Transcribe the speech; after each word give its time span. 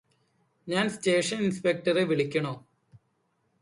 ഞാന് 0.67 0.89
സ്റ്റേഷന് 0.89 1.43
ഇന്സ്പെക്ടറെ 1.43 2.03
വിളിക്കണോ 2.03 2.53